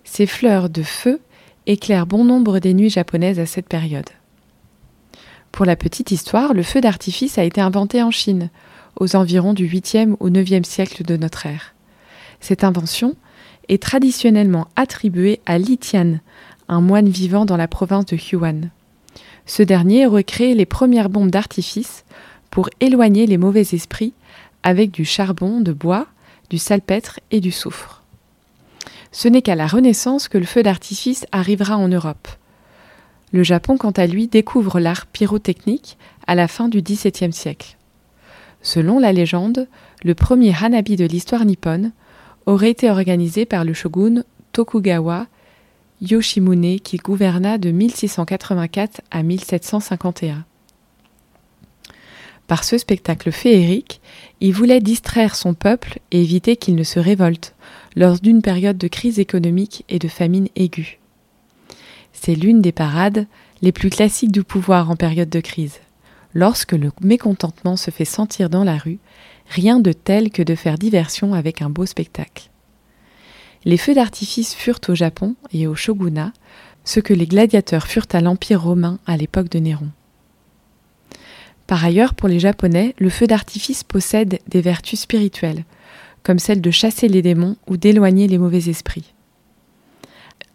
ces 0.03 0.25
fleurs 0.25 0.69
de 0.69 0.83
feu 0.83 1.19
éclairent 1.67 2.07
bon 2.07 2.23
nombre 2.23 2.59
des 2.59 2.73
nuits 2.73 2.89
japonaises 2.89 3.39
à 3.39 3.45
cette 3.45 3.67
période. 3.67 4.09
Pour 5.51 5.65
la 5.65 5.75
petite 5.75 6.11
histoire, 6.11 6.53
le 6.53 6.63
feu 6.63 6.81
d'artifice 6.81 7.37
a 7.37 7.43
été 7.43 7.61
inventé 7.61 8.03
en 8.03 8.11
Chine, 8.11 8.49
aux 8.95 9.15
environs 9.15 9.53
du 9.53 9.67
8e 9.67 10.15
ou 10.19 10.29
9e 10.29 10.63
siècle 10.63 11.03
de 11.03 11.17
notre 11.17 11.45
ère. 11.45 11.73
Cette 12.39 12.63
invention 12.63 13.15
est 13.69 13.81
traditionnellement 13.81 14.67
attribuée 14.75 15.39
à 15.45 15.57
Li 15.57 15.77
Tian, 15.77 16.19
un 16.67 16.81
moine 16.81 17.09
vivant 17.09 17.45
dans 17.45 17.57
la 17.57 17.67
province 17.67 18.05
de 18.05 18.17
Huan. 18.17 18.69
Ce 19.45 19.63
dernier 19.63 20.05
recrée 20.05 20.53
les 20.53 20.65
premières 20.65 21.09
bombes 21.09 21.29
d'artifice 21.29 22.03
pour 22.49 22.69
éloigner 22.79 23.27
les 23.27 23.37
mauvais 23.37 23.65
esprits 23.73 24.13
avec 24.63 24.91
du 24.91 25.05
charbon 25.05 25.61
de 25.61 25.73
bois, 25.73 26.07
du 26.49 26.57
salpêtre 26.57 27.19
et 27.31 27.39
du 27.39 27.51
soufre. 27.51 28.03
Ce 29.11 29.27
n'est 29.27 29.41
qu'à 29.41 29.55
la 29.55 29.67
Renaissance 29.67 30.27
que 30.27 30.37
le 30.37 30.45
feu 30.45 30.63
d'artifice 30.63 31.25
arrivera 31.31 31.77
en 31.77 31.87
Europe. 31.87 32.27
Le 33.31 33.43
Japon, 33.43 33.77
quant 33.77 33.91
à 33.91 34.07
lui, 34.07 34.27
découvre 34.27 34.79
l'art 34.79 35.05
pyrotechnique 35.05 35.97
à 36.27 36.35
la 36.35 36.47
fin 36.47 36.67
du 36.67 36.81
XVIIe 36.81 37.33
siècle. 37.33 37.77
Selon 38.65 38.97
la 38.97 39.13
légende, 39.13 39.67
le 40.03 40.15
premier 40.15 40.51
hanabi 40.59 40.95
de 40.95 41.05
l'histoire 41.05 41.45
nippone 41.45 41.91
aurait 42.47 42.71
été 42.71 42.89
organisé 42.89 43.45
par 43.45 43.63
le 43.63 43.75
shogun 43.75 44.23
Tokugawa 44.53 45.27
Yoshimune 46.01 46.79
qui 46.79 46.97
gouverna 46.97 47.59
de 47.59 47.69
1684 47.69 49.01
à 49.11 49.21
1751. 49.21 50.45
Par 52.47 52.63
ce 52.63 52.79
spectacle 52.79 53.31
féerique, 53.31 54.01
il 54.41 54.51
voulait 54.51 54.81
distraire 54.81 55.35
son 55.35 55.53
peuple 55.53 55.99
et 56.09 56.23
éviter 56.23 56.55
qu'il 56.55 56.73
ne 56.73 56.83
se 56.83 56.99
révolte 56.99 57.53
lors 57.95 58.19
d'une 58.19 58.41
période 58.41 58.79
de 58.79 58.87
crise 58.87 59.19
économique 59.19 59.85
et 59.89 59.99
de 59.99 60.07
famine 60.07 60.47
aiguë. 60.55 60.97
C'est 62.13 62.33
l'une 62.33 62.63
des 62.63 62.71
parades 62.71 63.27
les 63.61 63.71
plus 63.71 63.91
classiques 63.91 64.31
du 64.31 64.43
pouvoir 64.43 64.89
en 64.89 64.95
période 64.95 65.29
de 65.29 65.39
crise. 65.39 65.81
Lorsque 66.35 66.73
le 66.73 66.91
mécontentement 67.01 67.77
se 67.77 67.91
fait 67.91 68.05
sentir 68.05 68.49
dans 68.49 68.65
la 68.65 68.77
rue, 68.77 68.99
rien 69.47 69.79
de 69.79 69.93
tel 69.93 70.29
que 70.31 70.43
de 70.43 70.53
faire 70.53 70.77
diversion 70.77 71.33
avec 71.33 71.61
un 71.61 71.69
beau 71.69 71.85
spectacle. 71.85 72.49
Les 73.63 73.77
feux 73.77 73.95
d'artifice 73.95 74.53
furent 74.53 74.81
au 74.89 74.95
Japon 74.95 75.35
et 75.53 75.65
au 75.65 75.75
shogunat 75.75 76.33
ce 76.83 76.99
que 76.99 77.13
les 77.13 77.25
gladiateurs 77.25 77.87
furent 77.87 78.05
à 78.11 78.19
l'Empire 78.19 78.61
romain 78.61 78.99
à 79.07 79.15
l'époque 79.15 79.49
de 79.49 79.59
Néron. 79.59 79.89
Par 81.67 81.83
ailleurs, 81.83 82.13
pour 82.13 82.27
les 82.27 82.39
Japonais, 82.39 82.93
le 82.99 83.09
feu 83.09 83.27
d'artifice 83.27 83.83
possède 83.83 84.39
des 84.47 84.61
vertus 84.61 84.99
spirituelles, 84.99 85.63
comme 86.21 86.37
celle 86.37 86.61
de 86.61 86.69
chasser 86.69 87.07
les 87.07 87.21
démons 87.21 87.55
ou 87.65 87.77
d'éloigner 87.77 88.27
les 88.27 88.37
mauvais 88.37 88.69
esprits. 88.69 89.13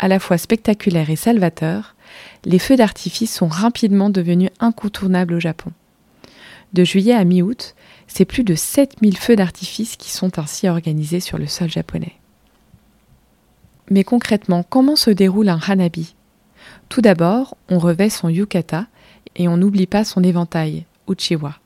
À 0.02 0.08
la 0.08 0.18
fois 0.18 0.38
spectaculaires 0.38 1.10
et 1.10 1.16
salvateurs, 1.16 1.94
les 2.46 2.58
feux 2.58 2.76
d'artifice 2.76 3.34
sont 3.34 3.48
rapidement 3.48 4.08
devenus 4.08 4.48
incontournables 4.58 5.34
au 5.34 5.40
Japon. 5.40 5.72
De 6.72 6.84
juillet 6.84 7.12
à 7.12 7.22
mi-août, 7.24 7.74
c'est 8.06 8.24
plus 8.24 8.42
de 8.42 8.54
7000 8.54 9.18
feux 9.18 9.36
d'artifice 9.36 9.96
qui 9.96 10.10
sont 10.10 10.38
ainsi 10.38 10.70
organisés 10.70 11.20
sur 11.20 11.36
le 11.36 11.46
sol 11.46 11.68
japonais. 11.68 12.14
Mais 13.90 14.02
concrètement, 14.02 14.62
comment 14.62 14.96
se 14.96 15.10
déroule 15.10 15.50
un 15.50 15.60
hanabi? 15.68 16.14
Tout 16.88 17.02
d'abord, 17.02 17.58
on 17.68 17.78
revêt 17.78 18.08
son 18.08 18.30
yukata 18.30 18.86
et 19.36 19.48
on 19.48 19.58
n'oublie 19.58 19.86
pas 19.86 20.04
son 20.04 20.22
éventail, 20.22 20.86
uchiwa. 21.10 21.56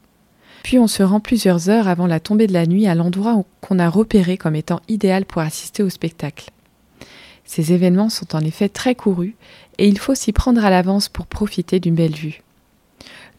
Puis 0.65 0.81
on 0.81 0.89
se 0.89 1.05
rend 1.05 1.21
plusieurs 1.21 1.71
heures 1.71 1.87
avant 1.87 2.09
la 2.09 2.19
tombée 2.19 2.49
de 2.49 2.53
la 2.53 2.67
nuit 2.67 2.89
à 2.89 2.97
l'endroit 2.97 3.45
qu'on 3.61 3.79
a 3.79 3.89
repéré 3.89 4.37
comme 4.37 4.57
étant 4.57 4.81
idéal 4.89 5.25
pour 5.25 5.41
assister 5.41 5.85
au 5.85 5.89
spectacle. 5.89 6.51
Ces 7.45 7.73
événements 7.73 8.09
sont 8.09 8.35
en 8.35 8.41
effet 8.41 8.69
très 8.69 8.95
courus 8.95 9.35
et 9.79 9.89
il 9.89 9.99
faut 9.99 10.15
s'y 10.15 10.33
prendre 10.33 10.65
à 10.65 10.71
l'avance 10.71 11.09
pour 11.09 11.27
profiter 11.27 11.81
d'une 11.81 11.95
belle 11.95 12.15
vue. 12.15 12.43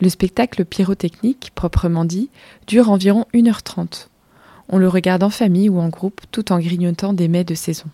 Le 0.02 0.10
spectacle 0.10 0.66
pyrotechnique, 0.66 1.52
proprement 1.56 2.06
dit, 2.06 2.30
dure 2.68 2.90
environ 2.90 3.26
1h30. 3.34 4.08
On 4.70 4.78
le 4.78 4.88
regarde 4.88 5.24
en 5.24 5.30
famille 5.30 5.70
ou 5.70 5.80
en 5.80 5.90
groupe 5.90 6.22
tout 6.32 6.52
en 6.52 6.60
grignotant 6.60 7.14
des 7.14 7.28
mets 7.28 7.44
de 7.44 7.56
saison. 7.56 7.86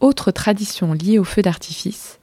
Autre 0.00 0.30
tradition 0.30 0.92
liée 0.92 1.18
au 1.18 1.24
feu 1.24 1.42
d'artifice, 1.42 2.18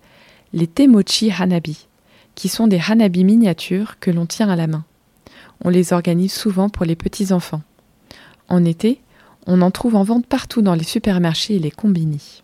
les 0.53 0.67
temochi 0.67 1.31
hanabi, 1.31 1.87
qui 2.35 2.49
sont 2.49 2.67
des 2.67 2.79
hanabi 2.79 3.23
miniatures 3.23 3.99
que 3.99 4.11
l'on 4.11 4.25
tient 4.25 4.49
à 4.49 4.55
la 4.55 4.67
main. 4.67 4.85
On 5.63 5.69
les 5.69 5.93
organise 5.93 6.33
souvent 6.33 6.69
pour 6.69 6.85
les 6.85 6.95
petits-enfants. 6.95 7.61
En 8.49 8.65
été, 8.65 9.01
on 9.47 9.61
en 9.61 9.71
trouve 9.71 9.95
en 9.95 10.03
vente 10.03 10.27
partout 10.27 10.61
dans 10.61 10.75
les 10.75 10.83
supermarchés 10.83 11.55
et 11.55 11.59
les 11.59 11.71
combini. 11.71 12.40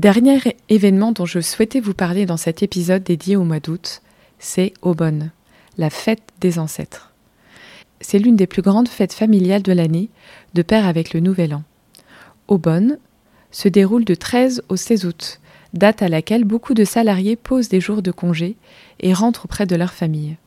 Dernier 0.00 0.40
événement 0.70 1.12
dont 1.12 1.26
je 1.26 1.40
souhaitais 1.40 1.78
vous 1.78 1.92
parler 1.92 2.24
dans 2.24 2.38
cet 2.38 2.62
épisode 2.62 3.02
dédié 3.02 3.36
au 3.36 3.44
mois 3.44 3.60
d'août, 3.60 4.00
c'est 4.38 4.72
Obon, 4.80 5.28
la 5.76 5.90
fête 5.90 6.22
des 6.40 6.58
ancêtres. 6.58 7.12
C'est 8.00 8.18
l'une 8.18 8.34
des 8.34 8.46
plus 8.46 8.62
grandes 8.62 8.88
fêtes 8.88 9.12
familiales 9.12 9.60
de 9.60 9.74
l'année, 9.74 10.08
de 10.54 10.62
pair 10.62 10.86
avec 10.86 11.12
le 11.12 11.20
Nouvel 11.20 11.54
An. 11.54 11.64
Obon 12.48 12.96
se 13.50 13.68
déroule 13.68 14.06
de 14.06 14.14
13 14.14 14.62
au 14.70 14.76
16 14.76 15.04
août, 15.04 15.40
date 15.74 16.00
à 16.00 16.08
laquelle 16.08 16.44
beaucoup 16.44 16.72
de 16.72 16.84
salariés 16.84 17.36
posent 17.36 17.68
des 17.68 17.82
jours 17.82 18.00
de 18.00 18.10
congé 18.10 18.56
et 19.00 19.12
rentrent 19.12 19.44
auprès 19.44 19.66
de 19.66 19.76
leur 19.76 19.92
famille. 19.92 20.38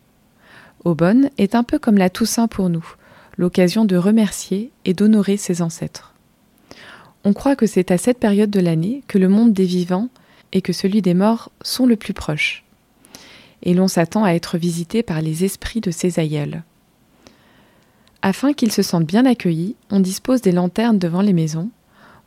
Obon 0.83 1.29
est 1.37 1.53
un 1.53 1.63
peu 1.63 1.77
comme 1.77 1.99
la 1.99 2.09
Toussaint 2.09 2.47
pour 2.47 2.69
nous, 2.69 2.95
l'occasion 3.37 3.85
de 3.85 3.97
remercier 3.97 4.71
et 4.83 4.95
d'honorer 4.95 5.37
ses 5.37 5.61
ancêtres. 5.61 6.12
On 7.25 7.33
croit 7.33 7.55
que 7.55 7.65
c'est 7.65 7.91
à 7.91 7.97
cette 7.97 8.19
période 8.19 8.49
de 8.49 8.59
l'année 8.59 9.03
que 9.07 9.17
le 9.17 9.29
monde 9.29 9.53
des 9.53 9.65
vivants 9.65 10.09
et 10.51 10.61
que 10.61 10.73
celui 10.73 11.01
des 11.01 11.13
morts 11.13 11.51
sont 11.61 11.85
le 11.85 11.95
plus 11.95 12.13
proches. 12.13 12.63
Et 13.63 13.73
l'on 13.73 13.87
s'attend 13.87 14.23
à 14.23 14.31
être 14.31 14.57
visité 14.57 15.03
par 15.03 15.21
les 15.21 15.45
esprits 15.45 15.81
de 15.81 15.91
ses 15.91 16.19
aïeuls. 16.19 16.63
Afin 18.21 18.53
qu'ils 18.53 18.71
se 18.71 18.81
sentent 18.81 19.05
bien 19.05 19.25
accueillis, 19.25 19.75
on 19.89 19.99
dispose 19.99 20.41
des 20.41 20.51
lanternes 20.51 20.99
devant 20.99 21.21
les 21.21 21.33
maisons, 21.33 21.69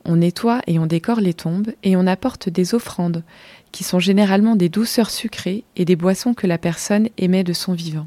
on 0.07 0.17
nettoie 0.17 0.63
et 0.67 0.79
on 0.79 0.87
décore 0.87 1.21
les 1.21 1.35
tombes 1.35 1.73
et 1.83 1.97
on 1.97 2.07
apporte 2.07 2.49
des 2.49 2.75
offrandes, 2.75 3.25
qui 3.73 3.83
sont 3.83 3.99
généralement 3.99 4.57
des 4.57 4.69
douceurs 4.69 5.11
sucrées 5.11 5.65
et 5.75 5.85
des 5.85 5.97
boissons 5.97 6.33
que 6.33 6.47
la 6.47 6.59
personne 6.59 7.09
émet 7.19 7.45
de 7.45 7.53
son 7.53 7.73
vivant. 7.73 8.07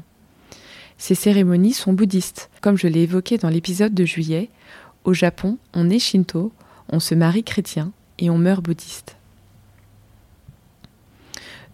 Ces 0.98 1.14
cérémonies 1.14 1.72
sont 1.72 1.92
bouddhistes, 1.92 2.50
comme 2.60 2.76
je 2.76 2.86
l'ai 2.86 3.02
évoqué 3.02 3.38
dans 3.38 3.48
l'épisode 3.48 3.94
de 3.94 4.04
juillet. 4.04 4.48
Au 5.04 5.12
Japon, 5.12 5.58
on 5.74 5.90
est 5.90 5.98
shinto, 5.98 6.52
on 6.90 7.00
se 7.00 7.14
marie 7.14 7.44
chrétien 7.44 7.92
et 8.18 8.30
on 8.30 8.38
meurt 8.38 8.62
bouddhiste. 8.62 9.16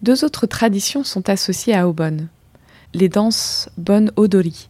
Deux 0.01 0.23
autres 0.23 0.45
traditions 0.45 1.03
sont 1.03 1.29
associées 1.29 1.73
à 1.73 1.87
Obon. 1.87 2.27
Les 2.93 3.09
danses 3.09 3.69
Bon 3.77 4.11
Odori, 4.15 4.69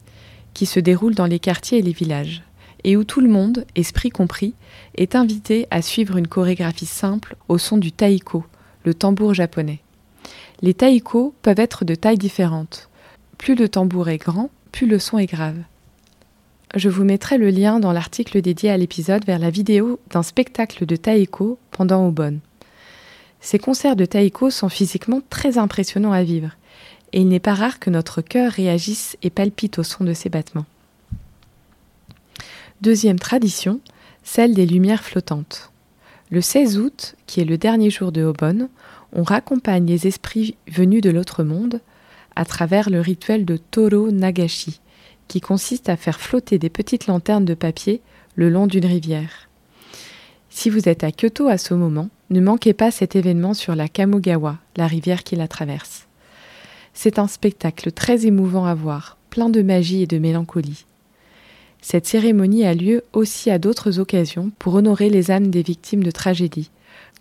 qui 0.53 0.65
se 0.65 0.79
déroulent 0.79 1.15
dans 1.15 1.25
les 1.25 1.39
quartiers 1.39 1.79
et 1.79 1.83
les 1.83 1.91
villages, 1.91 2.43
et 2.83 2.95
où 2.95 3.03
tout 3.03 3.19
le 3.19 3.27
monde, 3.27 3.65
esprit 3.75 4.09
compris, 4.09 4.53
est 4.95 5.15
invité 5.15 5.67
à 5.69 5.81
suivre 5.81 6.17
une 6.17 6.27
chorégraphie 6.27 6.85
simple 6.85 7.35
au 7.49 7.57
son 7.57 7.77
du 7.77 7.91
taiko, 7.91 8.45
le 8.85 8.93
tambour 8.93 9.33
japonais. 9.33 9.81
Les 10.61 10.73
taiko 10.73 11.35
peuvent 11.41 11.59
être 11.59 11.85
de 11.85 11.93
tailles 11.93 12.17
différentes. 12.17 12.89
Plus 13.37 13.55
le 13.55 13.69
tambour 13.69 14.09
est 14.09 14.17
grand, 14.17 14.49
plus 14.71 14.87
le 14.87 14.97
son 14.97 15.17
est 15.17 15.27
grave. 15.27 15.57
Je 16.75 16.89
vous 16.89 17.05
mettrai 17.05 17.38
le 17.38 17.50
lien 17.50 17.79
dans 17.79 17.93
l'article 17.93 18.41
dédié 18.41 18.69
à 18.69 18.77
l'épisode 18.77 19.25
vers 19.25 19.39
la 19.39 19.50
vidéo 19.50 20.00
d'un 20.12 20.21
spectacle 20.21 20.86
de 20.86 20.95
taiko 20.97 21.57
pendant 21.71 22.05
Obon. 22.05 22.39
Ces 23.39 23.57
concerts 23.57 23.95
de 23.95 24.05
taiko 24.05 24.50
sont 24.50 24.67
physiquement 24.67 25.21
très 25.29 25.57
impressionnants 25.57 26.12
à 26.12 26.24
vivre, 26.24 26.51
et 27.13 27.21
il 27.21 27.29
n'est 27.29 27.39
pas 27.39 27.53
rare 27.53 27.79
que 27.79 27.89
notre 27.89 28.21
cœur 28.21 28.51
réagisse 28.51 29.17
et 29.24 29.29
palpite 29.29 29.79
au 29.79 29.83
son 29.83 30.03
de 30.03 30.13
ces 30.13 30.27
battements. 30.27 30.65
Deuxième 32.81 33.19
tradition, 33.19 33.79
celle 34.24 34.53
des 34.53 34.65
lumières 34.65 35.03
flottantes. 35.03 35.71
Le 36.29 36.41
16 36.41 36.77
août, 36.79 37.15
qui 37.27 37.39
est 37.39 37.45
le 37.45 37.57
dernier 37.57 37.89
jour 37.89 38.12
de 38.12 38.24
Obon, 38.24 38.67
on 39.13 39.24
raccompagne 39.24 39.86
les 39.86 40.05
esprits 40.05 40.57
venus 40.67 41.01
de 41.01 41.09
l'autre 41.09 41.43
monde 41.43 41.79
à 42.36 42.43
travers 42.43 42.89
le 42.89 43.00
rituel 43.00 43.45
de 43.45 43.55
Toro 43.55 44.12
Nagashi, 44.12 44.81
qui 45.27 45.41
consiste 45.41 45.89
à 45.89 45.98
faire 45.98 46.19
flotter 46.19 46.60
des 46.60 46.69
petites 46.69 47.07
lanternes 47.07 47.46
de 47.46 47.53
papier 47.53 48.01
le 48.36 48.50
long 48.50 48.67
d'une 48.67 48.86
rivière. 48.86 49.50
Si 50.50 50.69
vous 50.69 50.89
êtes 50.89 51.03
à 51.03 51.12
Kyoto 51.12 51.48
à 51.48 51.57
ce 51.57 51.74
moment, 51.74 52.10
ne 52.29 52.41
manquez 52.41 52.74
pas 52.74 52.91
cet 52.91 53.15
événement 53.15 53.53
sur 53.53 53.75
la 53.75 53.88
Kamogawa, 53.88 54.57
la 54.75 54.88
rivière 54.88 55.24
qui 55.24 55.36
la 55.36 55.48
traverse. 55.48 56.07
C'est 56.93 57.19
un 57.19 57.27
spectacle 57.27 57.91
très 57.91 58.25
émouvant 58.25 58.65
à 58.65 58.74
voir, 58.74 59.17
plein 59.29 59.50
de 59.50 59.62
magie 59.62 60.03
et 60.03 60.07
de 60.07 60.17
mélancolie. 60.17 60.86
Cette 61.81 62.07
cérémonie 62.07 62.65
a 62.65 62.74
lieu 62.74 63.03
aussi 63.13 63.51
à 63.51 63.60
d'autres 63.60 64.00
occasions 64.00 64.51
pour 64.57 64.74
honorer 64.74 65.10
les 65.10 65.29
âmes 65.29 65.51
des 65.51 65.62
victimes 65.62 66.03
de 66.03 66.12
tragédies, 66.12 66.72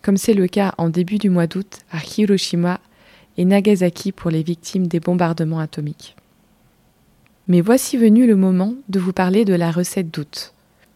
comme 0.01 0.17
c'est 0.17 0.33
le 0.33 0.47
cas 0.47 0.73
en 0.77 0.89
début 0.89 1.19
du 1.19 1.29
mois 1.29 1.47
d'août 1.47 1.79
à 1.91 1.99
Hiroshima 2.17 2.79
et 3.37 3.45
Nagasaki 3.45 4.11
pour 4.11 4.31
les 4.31 4.43
victimes 4.43 4.87
des 4.87 4.99
bombardements 4.99 5.59
atomiques. 5.59 6.15
Mais 7.47 7.61
voici 7.61 7.95
venu 7.97 8.27
le 8.27 8.35
moment 8.35 8.73
de 8.89 8.99
vous 8.99 9.13
parler 9.13 9.45
de 9.45 9.53
la 9.53 9.71
recette 9.71 10.13
d'août. 10.13 10.53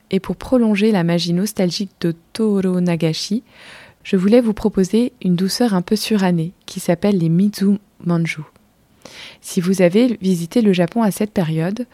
Et 0.09 0.19
pour 0.19 0.35
prolonger 0.35 0.91
la 0.91 1.05
magie 1.05 1.33
nostalgique 1.33 1.91
de 2.01 2.13
Toro 2.33 2.81
Nagashi, 2.81 3.43
je 4.03 4.17
voulais 4.17 4.41
vous 4.41 4.53
proposer 4.53 5.13
une 5.21 5.35
douceur 5.35 5.73
un 5.73 5.81
peu 5.81 5.95
surannée 5.95 6.51
qui 6.65 6.81
s'appelle 6.81 7.17
les 7.17 7.29
Mizu 7.29 7.77
Manju. 8.05 8.41
Si 9.39 9.61
vous 9.61 9.81
avez 9.81 10.17
visité 10.21 10.61
le 10.61 10.73
Japon 10.73 11.03
à 11.03 11.11
cette 11.11 11.31
période, 11.31 11.85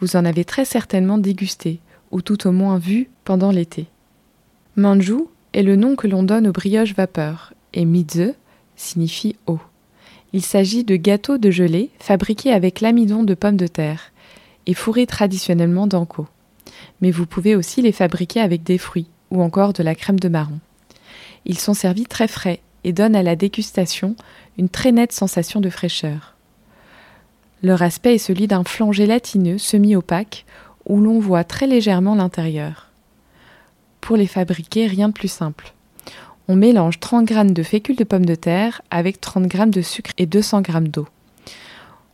vous 0.00 0.16
en 0.16 0.24
avez 0.24 0.44
très 0.44 0.64
certainement 0.64 1.18
dégusté, 1.18 1.80
ou 2.10 2.22
tout 2.22 2.46
au 2.46 2.52
moins 2.52 2.78
vu 2.78 3.10
pendant 3.24 3.50
l'été. 3.50 3.86
Manju 4.76 5.24
est 5.52 5.62
le 5.62 5.76
nom 5.76 5.96
que 5.96 6.06
l'on 6.06 6.22
donne 6.22 6.46
aux 6.46 6.52
brioches 6.52 6.94
vapeur, 6.94 7.52
et 7.74 7.84
Mizu 7.84 8.32
signifie 8.76 9.36
eau. 9.46 9.60
Il 10.32 10.42
s'agit 10.42 10.84
de 10.84 10.96
gâteaux 10.96 11.38
de 11.38 11.50
gelée 11.50 11.90
fabriqués 11.98 12.52
avec 12.52 12.80
l'amidon 12.80 13.22
de 13.22 13.34
pommes 13.34 13.56
de 13.56 13.66
terre 13.66 14.12
et 14.66 14.74
fourrés 14.74 15.06
traditionnellement 15.06 15.86
d'anko. 15.86 16.26
Mais 17.00 17.10
vous 17.10 17.26
pouvez 17.26 17.54
aussi 17.54 17.82
les 17.82 17.92
fabriquer 17.92 18.40
avec 18.40 18.62
des 18.62 18.78
fruits 18.78 19.08
ou 19.30 19.42
encore 19.42 19.72
de 19.72 19.82
la 19.82 19.94
crème 19.94 20.20
de 20.20 20.28
marron. 20.28 20.58
Ils 21.44 21.58
sont 21.58 21.74
servis 21.74 22.06
très 22.06 22.28
frais 22.28 22.60
et 22.84 22.92
donnent 22.92 23.16
à 23.16 23.22
la 23.22 23.36
dégustation 23.36 24.16
une 24.58 24.68
très 24.68 24.92
nette 24.92 25.12
sensation 25.12 25.60
de 25.60 25.70
fraîcheur. 25.70 26.34
Leur 27.62 27.82
aspect 27.82 28.16
est 28.16 28.18
celui 28.18 28.46
d'un 28.46 28.64
flanc 28.64 28.92
gélatineux 28.92 29.58
semi-opaque 29.58 30.44
où 30.86 31.00
l'on 31.00 31.18
voit 31.18 31.44
très 31.44 31.66
légèrement 31.66 32.14
l'intérieur. 32.14 32.90
Pour 34.00 34.16
les 34.16 34.26
fabriquer, 34.26 34.86
rien 34.86 35.08
de 35.08 35.14
plus 35.14 35.28
simple. 35.28 35.72
On 36.48 36.54
mélange 36.54 37.00
30 37.00 37.28
g 37.28 37.44
de 37.44 37.62
fécule 37.64 37.96
de 37.96 38.04
pommes 38.04 38.24
de 38.24 38.36
terre 38.36 38.82
avec 38.90 39.20
30 39.20 39.50
g 39.50 39.66
de 39.66 39.82
sucre 39.82 40.12
et 40.16 40.26
200 40.26 40.62
g 40.64 40.72
d'eau. 40.80 41.08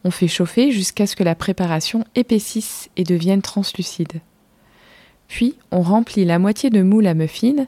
On 0.05 0.11
fait 0.11 0.29
chauffer 0.29 0.73
jusqu'à 0.73 1.07
ce 1.07 1.16
que 1.16 1.23
la 1.23 1.35
préparation 1.35 2.05
épaississe 2.14 2.88
et 2.97 3.05
devienne 3.05 3.42
translucide. 3.42 4.21
Puis 5.29 5.57
on 5.71 5.83
remplit 5.83 6.25
la 6.25 6.38
moitié 6.38 6.71
de 6.71 6.83
moule 6.83 7.07
à 7.07 7.14
muffins 7.14 7.66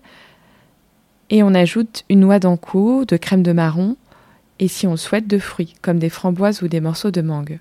et 1.30 1.42
on 1.42 1.54
ajoute 1.54 2.04
une 2.08 2.20
noix 2.20 2.38
d'ankou, 2.38 3.04
de 3.04 3.16
crème 3.16 3.42
de 3.42 3.52
marron 3.52 3.96
et 4.58 4.68
si 4.68 4.86
on 4.86 4.96
souhaite 4.96 5.26
de 5.26 5.38
fruits 5.38 5.74
comme 5.82 5.98
des 5.98 6.08
framboises 6.08 6.62
ou 6.62 6.68
des 6.68 6.80
morceaux 6.80 7.10
de 7.10 7.20
mangue. 7.22 7.60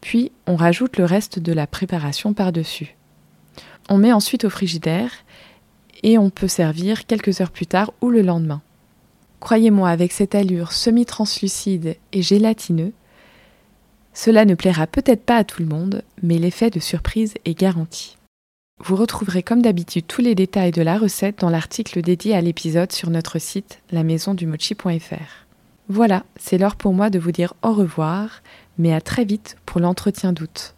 Puis 0.00 0.32
on 0.46 0.56
rajoute 0.56 0.96
le 0.96 1.04
reste 1.04 1.38
de 1.38 1.52
la 1.52 1.66
préparation 1.66 2.32
par-dessus. 2.32 2.96
On 3.90 3.98
met 3.98 4.12
ensuite 4.12 4.44
au 4.44 4.50
frigidaire 4.50 5.10
et 6.02 6.18
on 6.18 6.30
peut 6.30 6.48
servir 6.48 7.06
quelques 7.06 7.40
heures 7.40 7.50
plus 7.50 7.66
tard 7.66 7.92
ou 8.00 8.10
le 8.10 8.22
lendemain. 8.22 8.62
Croyez-moi, 9.40 9.88
avec 9.88 10.12
cette 10.12 10.34
allure 10.34 10.72
semi-translucide 10.72 11.96
et 12.12 12.22
gélatineux, 12.22 12.92
cela 14.12 14.44
ne 14.44 14.54
plaira 14.54 14.86
peut-être 14.86 15.24
pas 15.24 15.36
à 15.36 15.44
tout 15.44 15.62
le 15.62 15.68
monde, 15.68 16.02
mais 16.22 16.38
l'effet 16.38 16.70
de 16.70 16.80
surprise 16.80 17.34
est 17.44 17.56
garanti. 17.56 18.16
Vous 18.80 18.96
retrouverez 18.96 19.42
comme 19.42 19.62
d'habitude 19.62 20.06
tous 20.06 20.22
les 20.22 20.34
détails 20.34 20.70
de 20.70 20.82
la 20.82 20.98
recette 20.98 21.40
dans 21.40 21.50
l'article 21.50 22.00
dédié 22.02 22.34
à 22.34 22.40
l'épisode 22.40 22.92
sur 22.92 23.10
notre 23.10 23.38
site 23.38 23.80
lamaisondumochi.fr. 23.90 25.46
Voilà, 25.88 26.24
c'est 26.36 26.58
l'heure 26.58 26.76
pour 26.76 26.92
moi 26.92 27.10
de 27.10 27.18
vous 27.18 27.32
dire 27.32 27.54
au 27.62 27.72
revoir, 27.72 28.42
mais 28.76 28.92
à 28.92 29.00
très 29.00 29.24
vite 29.24 29.56
pour 29.66 29.80
l'entretien 29.80 30.32
d'août. 30.32 30.74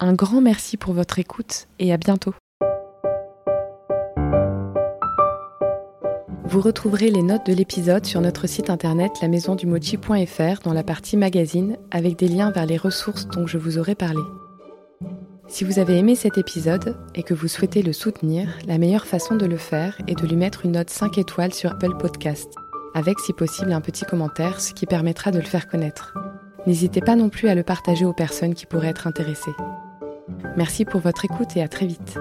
Un 0.00 0.12
grand 0.14 0.40
merci 0.40 0.76
pour 0.76 0.92
votre 0.94 1.18
écoute 1.18 1.66
et 1.78 1.92
à 1.92 1.96
bientôt. 1.96 2.34
Vous 6.50 6.60
retrouverez 6.60 7.12
les 7.12 7.22
notes 7.22 7.46
de 7.46 7.52
l'épisode 7.52 8.04
sur 8.04 8.20
notre 8.20 8.48
site 8.48 8.70
internet 8.70 9.12
lamaisondumochi.fr 9.22 10.62
dans 10.64 10.72
la 10.72 10.82
partie 10.82 11.16
magazine 11.16 11.76
avec 11.92 12.16
des 12.16 12.26
liens 12.26 12.50
vers 12.50 12.66
les 12.66 12.76
ressources 12.76 13.28
dont 13.28 13.46
je 13.46 13.56
vous 13.56 13.78
aurai 13.78 13.94
parlé. 13.94 14.20
Si 15.46 15.62
vous 15.62 15.78
avez 15.78 15.96
aimé 15.96 16.16
cet 16.16 16.38
épisode 16.38 16.96
et 17.14 17.22
que 17.22 17.34
vous 17.34 17.46
souhaitez 17.46 17.82
le 17.82 17.92
soutenir, 17.92 18.48
la 18.66 18.78
meilleure 18.78 19.06
façon 19.06 19.36
de 19.36 19.46
le 19.46 19.58
faire 19.58 19.96
est 20.08 20.20
de 20.20 20.26
lui 20.26 20.34
mettre 20.34 20.64
une 20.64 20.72
note 20.72 20.90
5 20.90 21.18
étoiles 21.18 21.54
sur 21.54 21.70
Apple 21.70 21.96
Podcast, 21.96 22.52
avec 22.94 23.20
si 23.20 23.32
possible 23.32 23.72
un 23.72 23.80
petit 23.80 24.04
commentaire, 24.04 24.60
ce 24.60 24.74
qui 24.74 24.86
permettra 24.86 25.30
de 25.30 25.38
le 25.38 25.44
faire 25.44 25.68
connaître. 25.68 26.14
N'hésitez 26.66 27.00
pas 27.00 27.14
non 27.14 27.28
plus 27.28 27.46
à 27.46 27.54
le 27.54 27.62
partager 27.62 28.04
aux 28.04 28.12
personnes 28.12 28.54
qui 28.54 28.66
pourraient 28.66 28.88
être 28.88 29.06
intéressées. 29.06 29.54
Merci 30.56 30.84
pour 30.84 31.00
votre 31.00 31.24
écoute 31.24 31.56
et 31.56 31.62
à 31.62 31.68
très 31.68 31.86
vite. 31.86 32.18